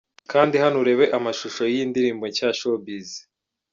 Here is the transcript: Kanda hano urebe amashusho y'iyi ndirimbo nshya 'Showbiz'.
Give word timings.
Kanda 0.31 0.55
hano 0.63 0.77
urebe 0.83 1.05
amashusho 1.17 1.61
y'iyi 1.71 1.85
ndirimbo 1.91 2.23
nshya 2.29 2.49
'Showbiz'. 2.53 3.13